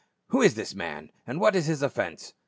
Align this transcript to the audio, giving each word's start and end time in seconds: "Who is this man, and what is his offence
"Who 0.29 0.41
is 0.41 0.55
this 0.55 0.73
man, 0.73 1.11
and 1.27 1.39
what 1.39 1.55
is 1.55 1.67
his 1.67 1.83
offence 1.83 2.33